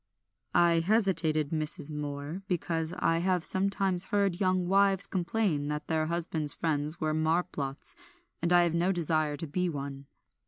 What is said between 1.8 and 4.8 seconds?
Moor, because I have sometimes heard young